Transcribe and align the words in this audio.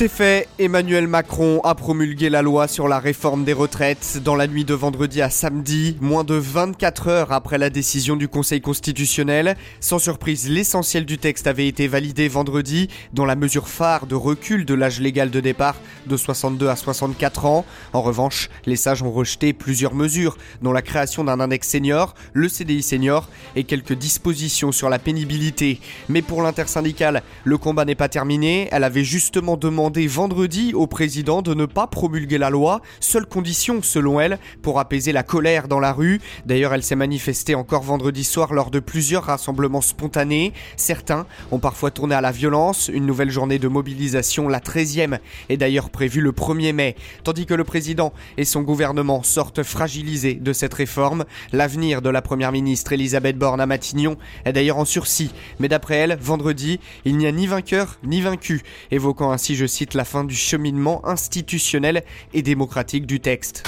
C'est 0.00 0.08
fait, 0.08 0.48
Emmanuel 0.58 1.08
Macron 1.08 1.60
a 1.62 1.74
promulgué 1.74 2.30
la 2.30 2.40
loi 2.40 2.68
sur 2.68 2.88
la 2.88 2.98
réforme 2.98 3.44
des 3.44 3.52
retraites 3.52 4.22
dans 4.24 4.34
la 4.34 4.46
nuit 4.46 4.64
de 4.64 4.72
vendredi 4.72 5.20
à 5.20 5.28
samedi, 5.28 5.98
moins 6.00 6.24
de 6.24 6.36
24 6.36 7.08
heures 7.08 7.32
après 7.32 7.58
la 7.58 7.68
décision 7.68 8.16
du 8.16 8.26
Conseil 8.26 8.62
constitutionnel. 8.62 9.58
Sans 9.80 9.98
surprise, 9.98 10.48
l'essentiel 10.48 11.04
du 11.04 11.18
texte 11.18 11.46
avait 11.46 11.68
été 11.68 11.86
validé 11.86 12.28
vendredi, 12.28 12.88
dont 13.12 13.26
la 13.26 13.36
mesure 13.36 13.68
phare 13.68 14.06
de 14.06 14.14
recul 14.14 14.64
de 14.64 14.72
l'âge 14.72 15.00
légal 15.00 15.28
de 15.28 15.40
départ 15.40 15.76
de 16.06 16.16
62 16.16 16.70
à 16.70 16.76
64 16.76 17.44
ans. 17.44 17.66
En 17.92 18.00
revanche, 18.00 18.48
les 18.64 18.76
sages 18.76 19.02
ont 19.02 19.12
rejeté 19.12 19.52
plusieurs 19.52 19.92
mesures, 19.94 20.38
dont 20.62 20.72
la 20.72 20.80
création 20.80 21.24
d'un 21.24 21.40
index 21.40 21.68
senior, 21.68 22.14
le 22.32 22.48
CDI 22.48 22.82
senior 22.82 23.28
et 23.54 23.64
quelques 23.64 23.92
dispositions 23.92 24.72
sur 24.72 24.88
la 24.88 24.98
pénibilité. 24.98 25.78
Mais 26.08 26.22
pour 26.22 26.40
l'intersyndicale, 26.40 27.22
le 27.44 27.58
combat 27.58 27.84
n'est 27.84 27.94
pas 27.94 28.08
terminé. 28.08 28.66
Elle 28.72 28.84
avait 28.84 29.04
justement 29.04 29.58
demandé 29.58 29.89
vendredi 29.98 30.72
au 30.74 30.86
président 30.86 31.42
de 31.42 31.54
ne 31.54 31.66
pas 31.66 31.86
promulguer 31.86 32.38
la 32.38 32.50
loi, 32.50 32.80
seule 33.00 33.26
condition 33.26 33.82
selon 33.82 34.20
elle 34.20 34.38
pour 34.62 34.78
apaiser 34.78 35.12
la 35.12 35.22
colère 35.22 35.68
dans 35.68 35.80
la 35.80 35.92
rue. 35.92 36.20
D'ailleurs, 36.46 36.74
elle 36.74 36.82
s'est 36.82 36.96
manifestée 36.96 37.54
encore 37.54 37.82
vendredi 37.82 38.24
soir 38.24 38.52
lors 38.52 38.70
de 38.70 38.80
plusieurs 38.80 39.24
rassemblements 39.24 39.80
spontanés. 39.80 40.52
Certains 40.76 41.26
ont 41.50 41.58
parfois 41.58 41.90
tourné 41.90 42.14
à 42.14 42.20
la 42.20 42.30
violence. 42.30 42.90
Une 42.92 43.06
nouvelle 43.06 43.30
journée 43.30 43.58
de 43.58 43.68
mobilisation, 43.68 44.48
la 44.48 44.60
13e, 44.60 45.18
est 45.48 45.56
d'ailleurs 45.56 45.90
prévue 45.90 46.20
le 46.20 46.32
1er 46.32 46.72
mai, 46.72 46.96
tandis 47.24 47.46
que 47.46 47.54
le 47.54 47.64
président 47.64 48.12
et 48.36 48.44
son 48.44 48.62
gouvernement 48.62 49.22
sortent 49.22 49.62
fragilisés 49.62 50.34
de 50.34 50.52
cette 50.52 50.74
réforme. 50.74 51.24
L'avenir 51.52 52.02
de 52.02 52.10
la 52.10 52.22
première 52.22 52.52
ministre 52.52 52.92
Elisabeth 52.92 53.38
Borne 53.38 53.60
à 53.60 53.66
Matignon 53.66 54.16
est 54.44 54.52
d'ailleurs 54.52 54.78
en 54.78 54.84
sursis, 54.84 55.32
mais 55.58 55.68
d'après 55.68 55.96
elle, 55.96 56.18
vendredi, 56.20 56.80
il 57.04 57.16
n'y 57.16 57.26
a 57.26 57.32
ni 57.32 57.46
vainqueur 57.46 57.98
ni 58.04 58.20
vaincu, 58.20 58.62
évoquant 58.90 59.30
ainsi, 59.32 59.56
je 59.56 59.66
cite, 59.66 59.79
la 59.94 60.04
fin 60.04 60.24
du 60.24 60.34
cheminement 60.34 61.06
institutionnel 61.06 62.04
et 62.32 62.42
démocratique 62.42 63.06
du 63.06 63.20
texte. 63.20 63.64